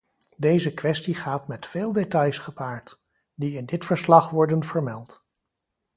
Deze 0.37 0.73
kwestie 0.73 1.15
gaat 1.15 1.47
met 1.47 1.65
veel 1.67 1.91
details 1.93 2.37
gepaard, 2.37 3.01
die 3.35 3.57
in 3.57 3.65
dit 3.65 3.85
verslag 3.85 4.29
worden 4.29 4.63
vermeld. 4.63 5.23